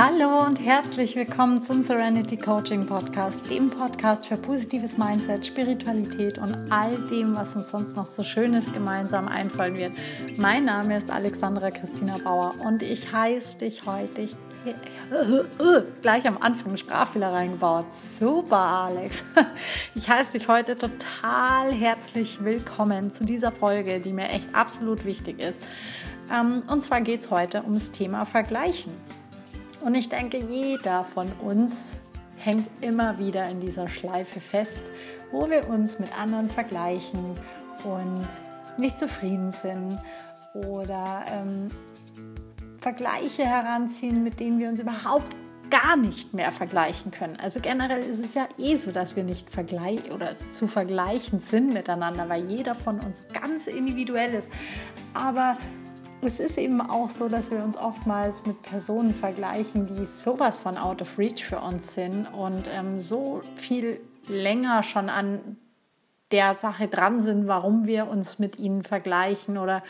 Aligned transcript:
Hallo 0.00 0.46
und 0.46 0.64
herzlich 0.64 1.16
willkommen 1.16 1.60
zum 1.60 1.82
Serenity 1.82 2.36
Coaching 2.36 2.86
Podcast, 2.86 3.50
dem 3.50 3.68
Podcast 3.68 4.28
für 4.28 4.36
positives 4.36 4.96
Mindset, 4.96 5.44
Spiritualität 5.44 6.38
und 6.38 6.54
all 6.70 6.96
dem, 7.10 7.34
was 7.34 7.56
uns 7.56 7.70
sonst 7.70 7.96
noch 7.96 8.06
so 8.06 8.22
Schönes 8.22 8.72
gemeinsam 8.72 9.26
einfallen 9.26 9.76
wird. 9.76 9.94
Mein 10.36 10.66
Name 10.66 10.96
ist 10.96 11.10
Alexandra 11.10 11.72
Christina 11.72 12.16
Bauer 12.18 12.54
und 12.64 12.80
ich 12.82 13.12
heiße 13.12 13.58
dich 13.58 13.86
heute. 13.86 14.22
Ich, 14.22 14.36
gleich 16.02 16.28
am 16.28 16.38
Anfang 16.38 16.76
Sprachfehler 16.76 17.32
reingebaut. 17.32 17.92
Super, 17.92 18.56
Alex. 18.56 19.24
Ich 19.96 20.08
heiße 20.08 20.38
dich 20.38 20.46
heute 20.46 20.76
total 20.76 21.72
herzlich 21.72 22.44
willkommen 22.44 23.10
zu 23.10 23.24
dieser 23.24 23.50
Folge, 23.50 23.98
die 23.98 24.12
mir 24.12 24.28
echt 24.28 24.54
absolut 24.54 25.04
wichtig 25.04 25.40
ist. 25.40 25.60
Ähm, 26.32 26.62
und 26.68 26.84
zwar 26.84 27.00
geht 27.00 27.22
es 27.22 27.30
heute 27.32 27.64
ums 27.64 27.90
Thema 27.90 28.26
Vergleichen. 28.26 28.92
Und 29.80 29.94
ich 29.94 30.08
denke, 30.08 30.38
jeder 30.38 31.04
von 31.04 31.28
uns 31.40 31.96
hängt 32.36 32.68
immer 32.82 33.18
wieder 33.18 33.48
in 33.48 33.60
dieser 33.60 33.88
Schleife 33.88 34.40
fest, 34.40 34.82
wo 35.30 35.48
wir 35.48 35.68
uns 35.68 35.98
mit 35.98 36.18
anderen 36.18 36.50
vergleichen 36.50 37.38
und 37.84 38.28
nicht 38.78 38.98
zufrieden 38.98 39.50
sind 39.50 39.98
oder 40.54 41.24
ähm, 41.30 41.68
Vergleiche 42.80 43.44
heranziehen, 43.44 44.22
mit 44.22 44.40
denen 44.40 44.58
wir 44.58 44.68
uns 44.68 44.80
überhaupt 44.80 45.34
gar 45.70 45.96
nicht 45.96 46.32
mehr 46.32 46.52
vergleichen 46.52 47.10
können. 47.10 47.36
Also 47.42 47.60
generell 47.60 48.02
ist 48.02 48.24
es 48.24 48.34
ja 48.34 48.48
eh 48.58 48.76
so, 48.76 48.90
dass 48.90 49.16
wir 49.16 49.24
nicht 49.24 49.50
vergleichen 49.50 50.12
oder 50.12 50.30
zu 50.50 50.66
vergleichen 50.66 51.40
sind 51.40 51.74
miteinander, 51.74 52.28
weil 52.28 52.48
jeder 52.50 52.74
von 52.74 53.00
uns 53.00 53.24
ganz 53.32 53.66
individuell 53.66 54.32
ist. 54.32 54.50
Aber 55.12 55.56
es 56.22 56.40
ist 56.40 56.58
eben 56.58 56.80
auch 56.80 57.10
so, 57.10 57.28
dass 57.28 57.50
wir 57.50 57.62
uns 57.62 57.76
oftmals 57.76 58.44
mit 58.44 58.62
Personen 58.62 59.14
vergleichen, 59.14 59.86
die 59.86 60.04
sowas 60.06 60.58
von 60.58 60.76
out 60.76 61.02
of 61.02 61.18
reach 61.18 61.44
für 61.44 61.60
uns 61.60 61.94
sind 61.94 62.26
und 62.26 62.68
ähm, 62.74 63.00
so 63.00 63.42
viel 63.56 64.00
länger 64.26 64.82
schon 64.82 65.08
an 65.08 65.56
der 66.30 66.54
Sache 66.54 66.88
dran 66.88 67.20
sind, 67.20 67.46
warum 67.46 67.86
wir 67.86 68.08
uns 68.08 68.38
mit 68.38 68.58
ihnen 68.58 68.82
vergleichen 68.82 69.58
oder 69.58 69.82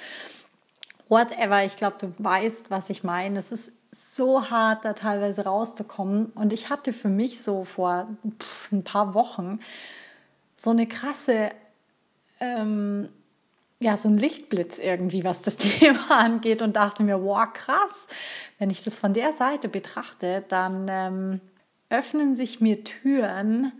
whatever. 1.09 1.65
Ich 1.65 1.77
glaube, 1.77 1.97
du 1.98 2.12
weißt, 2.19 2.70
was 2.70 2.91
ich 2.91 3.03
meine. 3.03 3.39
Es 3.39 3.51
ist 3.51 3.73
so 3.91 4.51
hart, 4.51 4.85
da 4.85 4.92
teilweise 4.92 5.45
rauszukommen. 5.45 6.27
Und 6.35 6.53
ich 6.53 6.69
hatte 6.69 6.92
für 6.92 7.09
mich 7.09 7.42
so 7.42 7.65
vor 7.65 8.07
pff, 8.39 8.70
ein 8.70 8.85
paar 8.85 9.15
Wochen 9.15 9.61
so 10.57 10.70
eine 10.70 10.87
krasse 10.87 11.51
ähm, 12.41 13.09
ja, 13.81 13.97
so 13.97 14.09
ein 14.09 14.19
Lichtblitz 14.19 14.79
irgendwie, 14.79 15.25
was 15.25 15.43
das 15.43 15.57
Thema 15.59 16.19
angeht. 16.19 16.62
Und 16.62 16.77
dachte 16.77 17.03
mir, 17.03 17.23
wow, 17.23 17.47
krass, 17.53 18.07
wenn 18.59 18.70
ich 18.70 18.83
das 18.83 18.97
von 18.97 19.15
der 19.15 19.33
Seite 19.33 19.69
betrachte, 19.69 20.45
dann 20.48 20.87
ähm, 20.89 21.41
öffnen 21.91 22.35
sich 22.35 22.61
mir 22.61 22.85
Türen, 22.85 23.73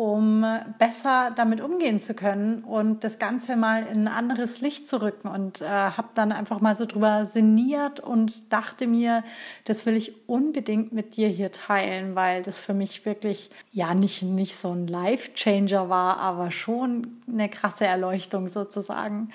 um 0.00 0.46
besser 0.78 1.30
damit 1.36 1.60
umgehen 1.60 2.00
zu 2.00 2.14
können 2.14 2.64
und 2.64 3.04
das 3.04 3.18
Ganze 3.18 3.54
mal 3.54 3.86
in 3.86 4.08
ein 4.08 4.08
anderes 4.08 4.62
Licht 4.62 4.88
zu 4.88 5.02
rücken. 5.02 5.28
Und 5.28 5.60
äh, 5.60 5.66
habe 5.66 6.08
dann 6.14 6.32
einfach 6.32 6.62
mal 6.62 6.74
so 6.74 6.86
drüber 6.86 7.26
sinniert 7.26 8.00
und 8.00 8.50
dachte 8.50 8.86
mir, 8.86 9.22
das 9.66 9.84
will 9.84 9.98
ich 9.98 10.26
unbedingt 10.26 10.94
mit 10.94 11.18
dir 11.18 11.28
hier 11.28 11.52
teilen, 11.52 12.14
weil 12.14 12.40
das 12.40 12.56
für 12.56 12.72
mich 12.72 13.04
wirklich 13.04 13.50
ja 13.72 13.92
nicht, 13.92 14.22
nicht 14.22 14.56
so 14.56 14.70
ein 14.70 14.86
Life-Changer 14.86 15.90
war, 15.90 16.16
aber 16.16 16.50
schon 16.50 17.20
eine 17.30 17.50
krasse 17.50 17.84
Erleuchtung 17.84 18.48
sozusagen. 18.48 19.30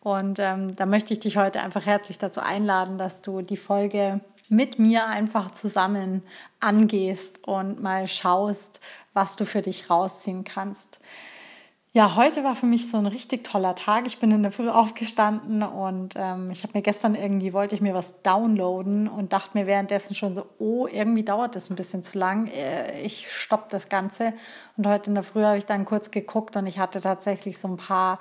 Und 0.00 0.38
ähm, 0.38 0.76
da 0.76 0.84
möchte 0.84 1.14
ich 1.14 1.20
dich 1.20 1.38
heute 1.38 1.62
einfach 1.62 1.86
herzlich 1.86 2.18
dazu 2.18 2.40
einladen, 2.40 2.98
dass 2.98 3.22
du 3.22 3.40
die 3.40 3.56
Folge 3.56 4.20
mit 4.50 4.78
mir 4.78 5.06
einfach 5.06 5.50
zusammen 5.52 6.22
angehst 6.58 7.46
und 7.46 7.82
mal 7.82 8.08
schaust, 8.08 8.80
was 9.12 9.36
du 9.36 9.46
für 9.46 9.62
dich 9.62 9.90
rausziehen 9.90 10.44
kannst. 10.44 11.00
Ja, 11.92 12.14
heute 12.14 12.44
war 12.44 12.54
für 12.54 12.66
mich 12.66 12.88
so 12.88 12.98
ein 12.98 13.06
richtig 13.06 13.42
toller 13.42 13.74
Tag. 13.74 14.06
Ich 14.06 14.20
bin 14.20 14.30
in 14.30 14.44
der 14.44 14.52
Früh 14.52 14.68
aufgestanden 14.68 15.64
und 15.64 16.14
ähm, 16.16 16.48
ich 16.52 16.62
habe 16.62 16.78
mir 16.78 16.82
gestern 16.82 17.16
irgendwie, 17.16 17.52
wollte 17.52 17.74
ich 17.74 17.80
mir 17.80 17.94
was 17.94 18.22
downloaden 18.22 19.08
und 19.08 19.32
dachte 19.32 19.58
mir 19.58 19.66
währenddessen 19.66 20.14
schon 20.14 20.36
so, 20.36 20.46
oh, 20.60 20.86
irgendwie 20.86 21.24
dauert 21.24 21.56
das 21.56 21.68
ein 21.68 21.74
bisschen 21.74 22.04
zu 22.04 22.16
lang. 22.16 22.46
Äh, 22.46 23.00
ich 23.00 23.28
stopp 23.32 23.70
das 23.70 23.88
Ganze. 23.88 24.34
Und 24.76 24.86
heute 24.86 25.10
in 25.10 25.14
der 25.14 25.24
Früh 25.24 25.42
habe 25.42 25.58
ich 25.58 25.66
dann 25.66 25.84
kurz 25.84 26.12
geguckt 26.12 26.56
und 26.56 26.68
ich 26.68 26.78
hatte 26.78 27.00
tatsächlich 27.00 27.58
so 27.58 27.66
ein 27.66 27.76
paar 27.76 28.20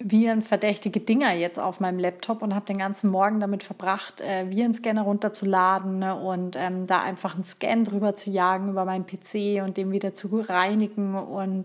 virenverdächtige 0.00 1.00
Dinger 1.00 1.32
jetzt 1.32 1.58
auf 1.58 1.80
meinem 1.80 1.98
Laptop 1.98 2.42
und 2.42 2.54
habe 2.54 2.66
den 2.66 2.78
ganzen 2.78 3.10
Morgen 3.10 3.40
damit 3.40 3.64
verbracht, 3.64 4.20
äh, 4.20 4.48
Virenscanner 4.48 5.02
runterzuladen 5.02 5.98
ne, 5.98 6.14
und 6.14 6.56
ähm, 6.56 6.86
da 6.86 7.02
einfach 7.02 7.34
einen 7.34 7.42
Scan 7.42 7.82
drüber 7.82 8.14
zu 8.14 8.30
jagen 8.30 8.68
über 8.70 8.84
meinen 8.84 9.06
PC 9.06 9.62
und 9.64 9.76
den 9.76 9.90
wieder 9.90 10.14
zu 10.14 10.28
reinigen 10.48 11.16
und 11.16 11.64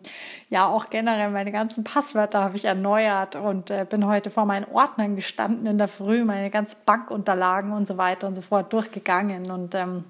ja 0.49 0.67
auch 0.67 0.89
generell 0.89 1.29
meine 1.29 1.51
ganzen 1.51 1.83
Passwörter 1.83 2.43
habe 2.43 2.55
ich 2.55 2.65
erneuert 2.65 3.35
und 3.35 3.69
äh, 3.69 3.85
bin 3.87 4.07
heute 4.07 4.31
vor 4.31 4.45
meinen 4.45 4.65
Ordnern 4.65 5.15
gestanden 5.15 5.67
in 5.67 5.77
der 5.77 5.87
Früh, 5.87 6.23
meine 6.23 6.49
ganzen 6.49 6.77
Bankunterlagen 6.85 7.71
und 7.71 7.87
so 7.87 7.97
weiter 7.97 8.27
und 8.27 8.35
so 8.35 8.41
fort 8.41 8.73
durchgegangen 8.73 9.51
und 9.51 9.75
ähm, 9.75 10.05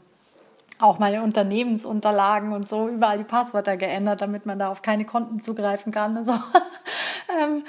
auch 0.79 0.99
meine 0.99 1.23
Unternehmensunterlagen 1.23 2.53
und 2.53 2.67
so 2.67 2.87
überall 2.87 3.17
die 3.17 3.23
Passwörter 3.23 3.77
geändert, 3.77 4.21
damit 4.21 4.45
man 4.45 4.59
da 4.59 4.69
auf 4.69 4.81
keine 4.81 5.05
Konten 5.05 5.41
zugreifen 5.41 5.91
kann. 5.91 6.17
Also, 6.17 6.33
ähm, 7.41 7.63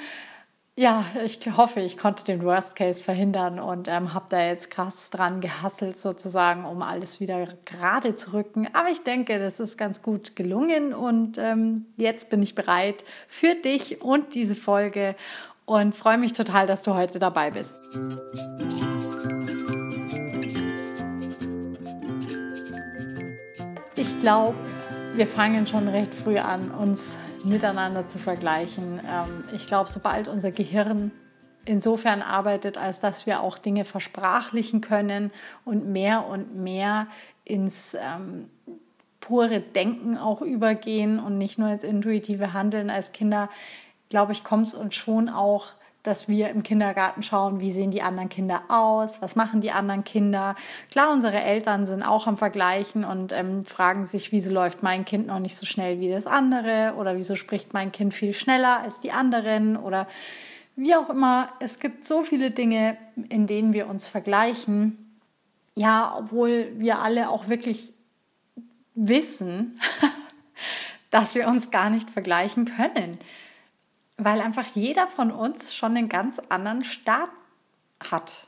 ja, 0.77 1.05
ich 1.23 1.39
hoffe, 1.55 1.79
ich 1.79 1.97
konnte 1.97 2.25
den 2.25 2.43
Worst 2.43 2.75
Case 2.75 3.01
verhindern 3.01 3.59
und 3.59 3.87
ähm, 3.87 4.13
habe 4.13 4.25
da 4.27 4.45
jetzt 4.45 4.69
krass 4.69 5.09
dran 5.09 5.39
gehasselt 5.39 5.95
sozusagen, 5.95 6.65
um 6.65 6.81
alles 6.81 7.21
wieder 7.21 7.47
gerade 7.63 8.15
zu 8.15 8.33
rücken. 8.33 8.67
Aber 8.73 8.89
ich 8.89 9.01
denke, 9.01 9.39
das 9.39 9.61
ist 9.61 9.77
ganz 9.77 10.01
gut 10.01 10.35
gelungen 10.35 10.93
und 10.93 11.37
ähm, 11.37 11.85
jetzt 11.95 12.29
bin 12.29 12.43
ich 12.43 12.55
bereit 12.55 13.05
für 13.25 13.55
dich 13.55 14.01
und 14.01 14.35
diese 14.35 14.57
Folge 14.57 15.15
und 15.63 15.95
freue 15.95 16.17
mich 16.17 16.33
total, 16.33 16.67
dass 16.67 16.83
du 16.83 16.93
heute 16.93 17.19
dabei 17.19 17.51
bist. 17.51 17.77
Ich 23.95 24.19
glaube, 24.19 24.55
wir 25.13 25.25
fangen 25.25 25.65
schon 25.67 25.87
recht 25.87 26.13
früh 26.13 26.37
an, 26.37 26.69
uns 26.71 27.15
miteinander 27.45 28.05
zu 28.05 28.19
vergleichen. 28.19 28.99
Ähm, 28.99 29.43
ich 29.53 29.67
glaube, 29.67 29.89
sobald 29.89 30.27
unser 30.27 30.51
Gehirn 30.51 31.11
insofern 31.65 32.21
arbeitet, 32.21 32.77
als 32.77 32.99
dass 32.99 33.25
wir 33.25 33.41
auch 33.41 33.57
Dinge 33.57 33.85
versprachlichen 33.85 34.81
können 34.81 35.31
und 35.63 35.87
mehr 35.87 36.27
und 36.27 36.55
mehr 36.55 37.07
ins 37.43 37.95
ähm, 37.95 38.49
pure 39.19 39.59
Denken 39.59 40.17
auch 40.17 40.41
übergehen 40.41 41.19
und 41.19 41.37
nicht 41.37 41.57
nur 41.57 41.69
ins 41.69 41.83
intuitive 41.83 42.53
Handeln 42.53 42.89
als 42.89 43.11
Kinder, 43.11 43.49
glaube 44.09 44.33
ich, 44.33 44.43
kommt 44.43 44.67
es 44.67 44.73
uns 44.75 44.95
schon 44.95 45.29
auch 45.29 45.73
dass 46.05 46.27
wir 46.27 46.49
im 46.49 46.63
Kindergarten 46.63 47.23
schauen, 47.23 47.59
wie 47.59 47.71
sehen 47.71 47.91
die 47.91 48.01
anderen 48.01 48.29
Kinder 48.29 48.63
aus, 48.67 49.21
was 49.21 49.35
machen 49.35 49.61
die 49.61 49.71
anderen 49.71 50.03
Kinder. 50.03 50.55
Klar, 50.91 51.11
unsere 51.11 51.41
Eltern 51.41 51.85
sind 51.85 52.03
auch 52.03 52.27
am 52.27 52.37
Vergleichen 52.37 53.03
und 53.03 53.33
ähm, 53.33 53.65
fragen 53.65 54.05
sich, 54.05 54.31
wieso 54.31 54.53
läuft 54.53 54.83
mein 54.83 55.05
Kind 55.05 55.27
noch 55.27 55.39
nicht 55.39 55.55
so 55.55 55.65
schnell 55.65 55.99
wie 55.99 56.09
das 56.09 56.27
andere 56.27 56.93
oder 56.97 57.17
wieso 57.17 57.35
spricht 57.35 57.73
mein 57.73 57.91
Kind 57.91 58.13
viel 58.13 58.33
schneller 58.33 58.79
als 58.81 58.99
die 58.99 59.11
anderen 59.11 59.77
oder 59.77 60.07
wie 60.75 60.95
auch 60.95 61.09
immer. 61.09 61.49
Es 61.59 61.79
gibt 61.79 62.05
so 62.05 62.23
viele 62.23 62.51
Dinge, 62.51 62.97
in 63.29 63.47
denen 63.47 63.73
wir 63.73 63.87
uns 63.87 64.07
vergleichen. 64.07 65.19
Ja, 65.75 66.15
obwohl 66.19 66.71
wir 66.77 66.99
alle 66.99 67.29
auch 67.29 67.47
wirklich 67.47 67.93
wissen, 68.93 69.79
dass 71.09 71.35
wir 71.35 71.47
uns 71.47 71.71
gar 71.71 71.89
nicht 71.89 72.09
vergleichen 72.09 72.65
können 72.65 73.17
weil 74.17 74.41
einfach 74.41 74.67
jeder 74.75 75.07
von 75.07 75.31
uns 75.31 75.73
schon 75.73 75.97
einen 75.97 76.09
ganz 76.09 76.39
anderen 76.49 76.83
Start 76.83 77.31
hat. 78.11 78.47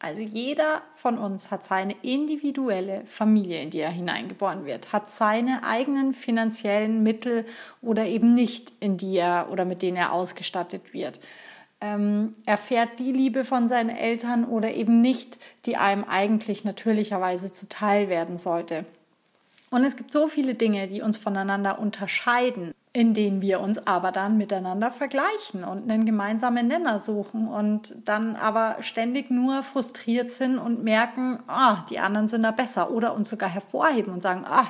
Also 0.00 0.22
jeder 0.22 0.82
von 0.94 1.18
uns 1.18 1.50
hat 1.50 1.64
seine 1.64 1.94
individuelle 2.02 3.02
Familie, 3.06 3.62
in 3.62 3.70
die 3.70 3.80
er 3.80 3.90
hineingeboren 3.90 4.64
wird, 4.64 4.92
hat 4.92 5.10
seine 5.10 5.64
eigenen 5.64 6.14
finanziellen 6.14 7.02
Mittel 7.02 7.44
oder 7.82 8.06
eben 8.06 8.34
nicht, 8.34 8.72
in 8.78 8.96
die 8.96 9.16
er 9.16 9.48
oder 9.50 9.64
mit 9.64 9.82
denen 9.82 9.96
er 9.96 10.12
ausgestattet 10.12 10.94
wird. 10.94 11.18
Ähm, 11.80 12.36
erfährt 12.46 12.98
die 13.00 13.12
Liebe 13.12 13.44
von 13.44 13.66
seinen 13.66 13.90
Eltern 13.90 14.44
oder 14.44 14.72
eben 14.72 15.00
nicht, 15.00 15.38
die 15.64 15.76
einem 15.76 16.04
eigentlich 16.04 16.64
natürlicherweise 16.64 17.50
zuteil 17.50 18.08
werden 18.08 18.36
sollte. 18.38 18.84
Und 19.70 19.84
es 19.84 19.96
gibt 19.96 20.12
so 20.12 20.28
viele 20.28 20.54
Dinge, 20.54 20.86
die 20.86 21.02
uns 21.02 21.18
voneinander 21.18 21.78
unterscheiden 21.78 22.72
in 22.92 23.14
denen 23.14 23.42
wir 23.42 23.60
uns 23.60 23.86
aber 23.86 24.12
dann 24.12 24.36
miteinander 24.38 24.90
vergleichen 24.90 25.64
und 25.64 25.90
einen 25.90 26.06
gemeinsamen 26.06 26.68
Nenner 26.68 27.00
suchen 27.00 27.48
und 27.48 27.94
dann 28.04 28.36
aber 28.36 28.76
ständig 28.80 29.30
nur 29.30 29.62
frustriert 29.62 30.30
sind 30.30 30.58
und 30.58 30.82
merken, 30.82 31.40
ah, 31.46 31.84
die 31.90 31.98
anderen 31.98 32.28
sind 32.28 32.42
da 32.42 32.50
besser 32.50 32.90
oder 32.90 33.14
uns 33.14 33.28
sogar 33.28 33.48
hervorheben 33.48 34.12
und 34.12 34.22
sagen, 34.22 34.44
ah, 34.46 34.66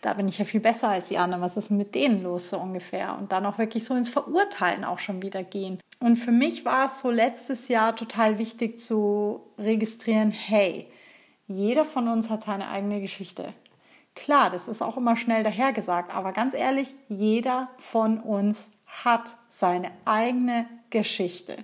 da 0.00 0.14
bin 0.14 0.28
ich 0.28 0.38
ja 0.38 0.44
viel 0.44 0.60
besser 0.60 0.88
als 0.88 1.08
die 1.08 1.18
anderen, 1.18 1.42
was 1.42 1.56
ist 1.56 1.70
denn 1.70 1.76
mit 1.76 1.94
denen 1.94 2.22
los 2.22 2.50
so 2.50 2.58
ungefähr 2.58 3.16
und 3.18 3.32
dann 3.32 3.46
auch 3.46 3.58
wirklich 3.58 3.84
so 3.84 3.94
ins 3.94 4.08
Verurteilen 4.08 4.84
auch 4.84 4.98
schon 4.98 5.22
wieder 5.22 5.42
gehen. 5.42 5.78
Und 6.00 6.16
für 6.16 6.32
mich 6.32 6.64
war 6.64 6.86
es 6.86 7.00
so 7.00 7.10
letztes 7.10 7.68
Jahr 7.68 7.96
total 7.96 8.38
wichtig 8.38 8.78
zu 8.78 9.40
registrieren, 9.58 10.30
hey, 10.30 10.88
Jeder 11.54 11.84
von 11.84 12.08
uns 12.08 12.30
hat 12.30 12.44
seine 12.44 12.68
eigene 12.68 13.00
Geschichte. 13.00 13.52
Klar, 14.14 14.50
das 14.50 14.68
ist 14.68 14.82
auch 14.82 14.96
immer 14.96 15.16
schnell 15.16 15.42
dahergesagt, 15.42 16.14
aber 16.14 16.32
ganz 16.32 16.54
ehrlich, 16.54 16.94
jeder 17.08 17.68
von 17.78 18.20
uns 18.20 18.70
hat 18.86 19.36
seine 19.48 19.90
eigene 20.04 20.66
Geschichte. 20.90 21.56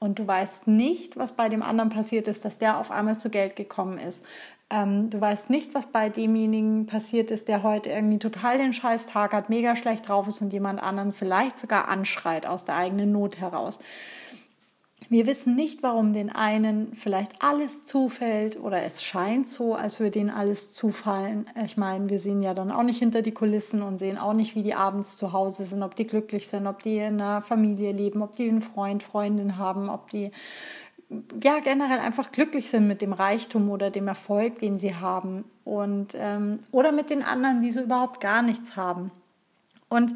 Und 0.00 0.18
du 0.18 0.26
weißt 0.26 0.66
nicht, 0.66 1.16
was 1.16 1.32
bei 1.32 1.48
dem 1.48 1.62
anderen 1.62 1.90
passiert 1.90 2.28
ist, 2.28 2.44
dass 2.44 2.58
der 2.58 2.78
auf 2.78 2.90
einmal 2.90 3.16
zu 3.16 3.30
Geld 3.30 3.56
gekommen 3.56 3.98
ist. 3.98 4.24
Ähm, 4.70 5.08
du 5.08 5.20
weißt 5.20 5.50
nicht, 5.50 5.72
was 5.74 5.86
bei 5.86 6.08
demjenigen 6.08 6.86
passiert 6.86 7.30
ist, 7.30 7.48
der 7.48 7.62
heute 7.62 7.90
irgendwie 7.90 8.18
total 8.18 8.58
den 8.58 8.72
Scheißtag 8.72 9.32
hat, 9.32 9.48
mega 9.48 9.76
schlecht 9.76 10.08
drauf 10.08 10.26
ist 10.26 10.42
und 10.42 10.52
jemand 10.52 10.82
anderen 10.82 11.12
vielleicht 11.12 11.58
sogar 11.58 11.88
anschreit 11.88 12.44
aus 12.44 12.64
der 12.64 12.76
eigenen 12.76 13.12
Not 13.12 13.38
heraus. 13.38 13.78
Wir 15.08 15.26
wissen 15.26 15.54
nicht, 15.54 15.82
warum 15.82 16.12
den 16.12 16.30
einen 16.30 16.94
vielleicht 16.94 17.42
alles 17.42 17.84
zufällt 17.84 18.58
oder 18.58 18.82
es 18.82 19.02
scheint 19.02 19.48
so, 19.48 19.74
als 19.74 20.00
würde 20.00 20.18
ihnen 20.18 20.30
alles 20.30 20.72
zufallen. 20.72 21.46
Ich 21.64 21.76
meine, 21.76 22.08
wir 22.08 22.18
sehen 22.18 22.42
ja 22.42 22.54
dann 22.54 22.70
auch 22.70 22.82
nicht 22.82 22.98
hinter 22.98 23.22
die 23.22 23.32
Kulissen 23.32 23.82
und 23.82 23.98
sehen 23.98 24.18
auch 24.18 24.32
nicht, 24.32 24.54
wie 24.54 24.62
die 24.62 24.74
abends 24.74 25.16
zu 25.16 25.32
Hause 25.32 25.64
sind, 25.64 25.82
ob 25.82 25.94
die 25.94 26.06
glücklich 26.06 26.48
sind, 26.48 26.66
ob 26.66 26.82
die 26.82 26.96
in 26.96 27.20
einer 27.20 27.42
Familie 27.42 27.92
leben, 27.92 28.22
ob 28.22 28.34
die 28.36 28.48
einen 28.48 28.62
Freund, 28.62 29.02
Freundin 29.02 29.58
haben, 29.58 29.88
ob 29.88 30.10
die 30.10 30.30
ja 31.42 31.60
generell 31.60 31.98
einfach 31.98 32.32
glücklich 32.32 32.68
sind 32.70 32.88
mit 32.88 33.02
dem 33.02 33.12
Reichtum 33.12 33.68
oder 33.70 33.90
dem 33.90 34.08
Erfolg, 34.08 34.60
den 34.60 34.78
sie 34.78 34.94
haben 34.94 35.44
und 35.64 36.14
ähm, 36.14 36.58
oder 36.72 36.92
mit 36.92 37.10
den 37.10 37.22
anderen, 37.22 37.60
die 37.60 37.72
so 37.72 37.82
überhaupt 37.82 38.20
gar 38.20 38.42
nichts 38.42 38.74
haben. 38.76 39.10
Und 39.88 40.14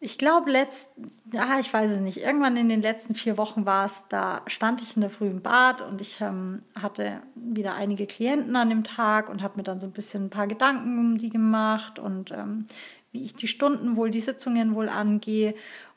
ich 0.00 0.16
glaube, 0.16 0.50
letzt, 0.50 0.90
ja, 1.32 1.58
ich 1.58 1.72
weiß 1.72 1.90
es 1.90 2.00
nicht, 2.00 2.18
irgendwann 2.18 2.56
in 2.56 2.68
den 2.68 2.82
letzten 2.82 3.14
vier 3.14 3.36
Wochen 3.36 3.66
war 3.66 3.86
es, 3.86 4.04
da 4.08 4.42
stand 4.46 4.80
ich 4.80 4.94
in 4.94 5.00
der 5.00 5.10
frühen 5.10 5.42
Bad 5.42 5.82
und 5.82 6.00
ich 6.00 6.20
ähm, 6.20 6.62
hatte 6.80 7.20
wieder 7.34 7.74
einige 7.74 8.06
Klienten 8.06 8.54
an 8.54 8.68
dem 8.68 8.84
Tag 8.84 9.28
und 9.28 9.42
habe 9.42 9.56
mir 9.56 9.64
dann 9.64 9.80
so 9.80 9.86
ein 9.86 9.92
bisschen 9.92 10.26
ein 10.26 10.30
paar 10.30 10.46
Gedanken 10.46 10.98
um 10.98 11.18
die 11.18 11.30
gemacht 11.30 11.98
und 11.98 12.30
ähm, 12.30 12.66
wie 13.10 13.24
ich 13.24 13.34
die 13.34 13.48
Stunden 13.48 13.96
wohl, 13.96 14.10
die 14.10 14.20
Sitzungen 14.20 14.74
wohl 14.76 14.88
angehe. 14.88 15.54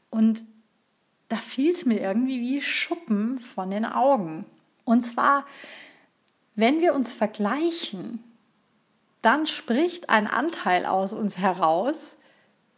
Und 0.09 0.43
da 1.29 1.35
fiel 1.35 1.71
es 1.71 1.85
mir 1.85 2.01
irgendwie 2.01 2.41
wie 2.41 2.61
Schuppen 2.61 3.39
von 3.39 3.69
den 3.69 3.85
Augen. 3.85 4.45
Und 4.83 5.03
zwar, 5.03 5.45
wenn 6.55 6.81
wir 6.81 6.95
uns 6.95 7.13
vergleichen, 7.13 8.23
dann 9.21 9.45
spricht 9.45 10.09
ein 10.09 10.25
Anteil 10.25 10.87
aus 10.87 11.13
uns 11.13 11.37
heraus, 11.37 12.17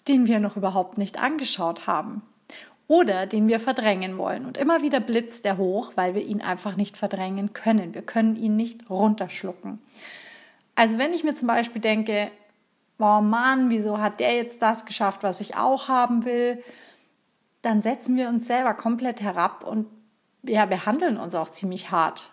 den 0.08 0.28
wir 0.28 0.40
noch 0.40 0.58
überhaupt 0.58 0.98
nicht 0.98 1.22
angeschaut 1.22 1.88
haben 1.88 2.22
oder 2.88 3.26
den 3.26 3.48
wir 3.48 3.60
verdrängen 3.60 4.18
wollen. 4.18 4.46
Und 4.46 4.58
immer 4.58 4.82
wieder 4.82 5.00
blitzt 5.00 5.46
er 5.46 5.58
hoch, 5.58 5.94
weil 5.96 6.16
wir 6.16 6.24
ihn 6.24 6.42
einfach 6.42 6.76
nicht 6.76 6.98
verdrängen 6.98 7.54
können. 7.54 7.94
Wir 7.94 8.02
können 8.02 8.36
ihn 8.36 8.56
nicht 8.56 8.90
runterschlucken. 8.90 9.82
Also 10.76 10.98
wenn 10.98 11.14
ich 11.14 11.24
mir 11.24 11.34
zum 11.34 11.48
Beispiel 11.48 11.82
denke, 11.82 12.32
oh 13.00 13.22
Mann, 13.22 13.70
wieso 13.70 14.00
hat 14.00 14.20
der 14.20 14.36
jetzt 14.36 14.62
das 14.62 14.86
geschafft, 14.86 15.24
was 15.24 15.42
ich 15.42 15.56
auch 15.56 15.88
haben 15.88 16.26
will, 16.26 16.64
dann 17.62 17.82
setzen 17.82 18.18
wir 18.18 18.28
uns 18.28 18.46
selber 18.46 18.74
komplett 18.74 19.22
herab 19.22 19.64
und 19.64 19.88
ja, 20.44 20.66
behandeln 20.66 21.18
uns 21.18 21.36
auch 21.36 21.50
ziemlich 21.50 21.92
hart. 21.92 22.30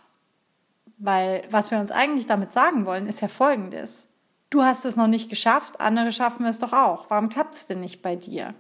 Weil 0.99 1.44
was 1.50 1.70
wir 1.70 1.78
uns 1.78 1.90
eigentlich 1.90 2.26
damit 2.26 2.52
sagen 2.52 2.84
wollen, 2.84 3.06
ist 3.06 3.23
ja 3.23 3.28
folgendes. 3.28 4.09
Du 4.50 4.64
hast 4.64 4.85
es 4.85 4.97
noch 4.97 5.06
nicht 5.06 5.31
geschafft, 5.31 5.81
andere 5.81 6.11
schaffen 6.11 6.44
es 6.44 6.58
doch 6.58 6.73
auch. 6.73 7.08
Warum 7.08 7.29
klappt 7.29 7.55
es 7.55 7.67
denn 7.67 7.81
nicht 7.81 8.02
bei 8.02 8.17
dir? 8.17 8.55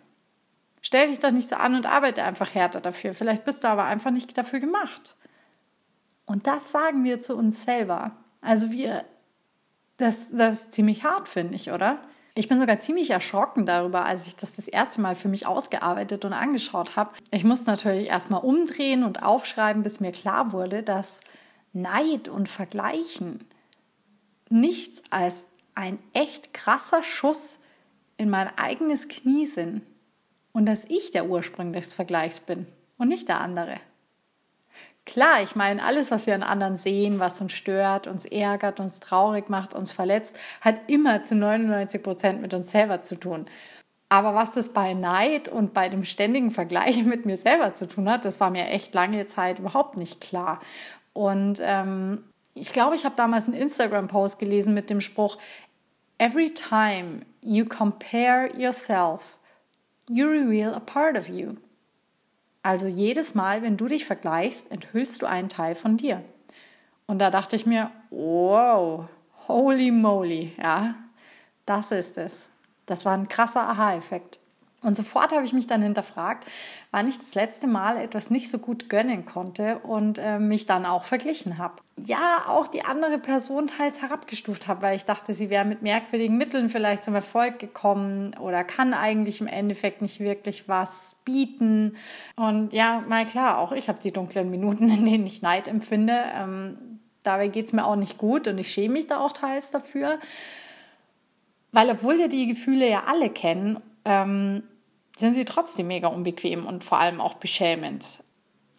Stell 0.82 1.08
dich 1.08 1.18
doch 1.18 1.32
nicht 1.32 1.48
so 1.48 1.56
an 1.56 1.74
und 1.74 1.86
arbeite 1.86 2.22
einfach 2.22 2.54
härter 2.54 2.80
dafür. 2.80 3.12
Vielleicht 3.12 3.44
bist 3.44 3.64
du 3.64 3.68
aber 3.68 3.84
einfach 3.84 4.12
nicht 4.12 4.38
dafür 4.38 4.60
gemacht. 4.60 5.16
Und 6.26 6.46
das 6.46 6.70
sagen 6.70 7.04
wir 7.04 7.20
zu 7.20 7.36
uns 7.36 7.64
selber. 7.64 8.12
Also 8.40 8.70
wir, 8.70 9.04
das, 9.96 10.30
das 10.30 10.54
ist 10.54 10.72
ziemlich 10.72 11.02
hart, 11.04 11.28
finde 11.28 11.56
ich, 11.56 11.72
oder? 11.72 11.98
Ich 12.34 12.48
bin 12.48 12.60
sogar 12.60 12.78
ziemlich 12.78 13.10
erschrocken 13.10 13.66
darüber, 13.66 14.06
als 14.06 14.28
ich 14.28 14.36
das 14.36 14.54
das 14.54 14.68
erste 14.68 15.00
Mal 15.00 15.16
für 15.16 15.28
mich 15.28 15.46
ausgearbeitet 15.46 16.24
und 16.24 16.32
angeschaut 16.32 16.94
habe. 16.94 17.10
Ich 17.32 17.44
musste 17.44 17.68
natürlich 17.68 18.08
erstmal 18.08 18.40
umdrehen 18.42 19.02
und 19.02 19.24
aufschreiben, 19.24 19.82
bis 19.82 19.98
mir 19.98 20.12
klar 20.12 20.52
wurde, 20.52 20.84
dass 20.84 21.20
Neid 21.72 22.28
und 22.28 22.48
Vergleichen 22.48 23.44
nichts 24.48 25.02
als 25.10 25.49
ein 25.80 25.98
echt 26.12 26.52
krasser 26.52 27.02
Schuss 27.02 27.60
in 28.18 28.28
mein 28.28 28.56
eigenes 28.58 29.08
Knie 29.08 29.46
sind 29.46 29.80
und 30.52 30.66
dass 30.66 30.84
ich 30.84 31.10
der 31.10 31.26
Ursprung 31.26 31.72
des 31.72 31.94
Vergleichs 31.94 32.40
bin 32.40 32.66
und 32.98 33.08
nicht 33.08 33.28
der 33.28 33.40
andere. 33.40 33.80
Klar, 35.06 35.42
ich 35.42 35.56
meine, 35.56 35.82
alles, 35.82 36.10
was 36.10 36.26
wir 36.26 36.34
an 36.34 36.42
anderen 36.42 36.76
sehen, 36.76 37.18
was 37.18 37.40
uns 37.40 37.54
stört, 37.54 38.06
uns 38.06 38.26
ärgert, 38.26 38.78
uns 38.78 39.00
traurig 39.00 39.48
macht, 39.48 39.74
uns 39.74 39.90
verletzt, 39.90 40.38
hat 40.60 40.76
immer 40.86 41.22
zu 41.22 41.34
99 41.34 42.02
Prozent 42.02 42.42
mit 42.42 42.52
uns 42.52 42.70
selber 42.70 43.00
zu 43.00 43.16
tun. 43.16 43.46
Aber 44.10 44.34
was 44.34 44.52
das 44.52 44.68
bei 44.68 44.92
Neid 44.92 45.48
und 45.48 45.72
bei 45.72 45.88
dem 45.88 46.04
ständigen 46.04 46.50
Vergleich 46.50 47.02
mit 47.04 47.24
mir 47.24 47.38
selber 47.38 47.74
zu 47.74 47.88
tun 47.88 48.08
hat, 48.10 48.26
das 48.26 48.38
war 48.38 48.50
mir 48.50 48.66
echt 48.66 48.94
lange 48.94 49.24
Zeit 49.24 49.60
überhaupt 49.60 49.96
nicht 49.96 50.20
klar. 50.20 50.60
Und 51.14 51.60
ähm, 51.62 52.22
ich 52.54 52.72
glaube, 52.72 52.96
ich 52.96 53.04
habe 53.04 53.16
damals 53.16 53.46
einen 53.46 53.56
Instagram-Post 53.56 54.38
gelesen 54.38 54.74
mit 54.74 54.90
dem 54.90 55.00
Spruch, 55.00 55.38
Every 56.20 56.50
time 56.50 57.24
you 57.40 57.64
compare 57.64 58.54
yourself, 58.54 59.38
you 60.06 60.28
reveal 60.28 60.74
a 60.74 60.80
part 60.80 61.16
of 61.16 61.30
you. 61.30 61.56
Also 62.62 62.88
jedes 62.88 63.34
Mal, 63.34 63.62
wenn 63.62 63.78
du 63.78 63.88
dich 63.88 64.04
vergleichst, 64.04 64.70
enthüllst 64.70 65.22
du 65.22 65.26
einen 65.26 65.48
Teil 65.48 65.74
von 65.74 65.96
dir. 65.96 66.22
Und 67.06 67.20
da 67.20 67.30
dachte 67.30 67.56
ich 67.56 67.64
mir, 67.64 67.90
wow, 68.10 69.08
holy 69.48 69.90
moly, 69.90 70.52
ja, 70.62 70.94
das 71.64 71.90
ist 71.90 72.18
es. 72.18 72.50
Das 72.84 73.06
war 73.06 73.14
ein 73.14 73.28
krasser 73.28 73.62
Aha-Effekt. 73.62 74.39
Und 74.82 74.96
sofort 74.96 75.32
habe 75.32 75.44
ich 75.44 75.52
mich 75.52 75.66
dann 75.66 75.82
hinterfragt, 75.82 76.46
wann 76.90 77.06
ich 77.06 77.18
das 77.18 77.34
letzte 77.34 77.66
Mal 77.66 77.98
etwas 77.98 78.30
nicht 78.30 78.50
so 78.50 78.58
gut 78.58 78.88
gönnen 78.88 79.26
konnte 79.26 79.78
und 79.80 80.18
äh, 80.18 80.38
mich 80.38 80.64
dann 80.64 80.86
auch 80.86 81.04
verglichen 81.04 81.58
habe. 81.58 81.74
Ja, 81.96 82.44
auch 82.48 82.66
die 82.66 82.82
andere 82.82 83.18
Person 83.18 83.66
teils 83.66 84.00
herabgestuft 84.00 84.68
habe, 84.68 84.80
weil 84.80 84.96
ich 84.96 85.04
dachte, 85.04 85.34
sie 85.34 85.50
wäre 85.50 85.66
mit 85.66 85.82
merkwürdigen 85.82 86.38
Mitteln 86.38 86.70
vielleicht 86.70 87.04
zum 87.04 87.14
Erfolg 87.14 87.58
gekommen 87.58 88.34
oder 88.40 88.64
kann 88.64 88.94
eigentlich 88.94 89.42
im 89.42 89.48
Endeffekt 89.48 90.00
nicht 90.00 90.18
wirklich 90.18 90.66
was 90.66 91.16
bieten. 91.26 91.96
Und 92.36 92.72
ja, 92.72 93.04
mal 93.06 93.26
klar, 93.26 93.58
auch 93.58 93.72
ich 93.72 93.90
habe 93.90 93.98
die 94.02 94.12
dunklen 94.12 94.50
Minuten, 94.50 94.88
in 94.90 95.04
denen 95.04 95.26
ich 95.26 95.42
Neid 95.42 95.68
empfinde. 95.68 96.22
Ähm, 96.34 97.00
dabei 97.22 97.48
geht 97.48 97.66
es 97.66 97.74
mir 97.74 97.84
auch 97.84 97.96
nicht 97.96 98.16
gut 98.16 98.48
und 98.48 98.56
ich 98.56 98.72
schäme 98.72 98.94
mich 98.94 99.08
da 99.08 99.18
auch 99.18 99.32
teils 99.32 99.70
dafür. 99.70 100.18
Weil 101.70 101.90
obwohl 101.90 102.16
wir 102.16 102.28
die 102.28 102.46
Gefühle 102.46 102.88
ja 102.88 103.04
alle 103.06 103.28
kennen 103.28 103.78
ähm, 104.04 104.62
sind 105.16 105.34
sie 105.34 105.44
trotzdem 105.44 105.88
mega 105.88 106.08
unbequem 106.08 106.66
und 106.66 106.84
vor 106.84 106.98
allem 106.98 107.20
auch 107.20 107.34
beschämend. 107.34 108.22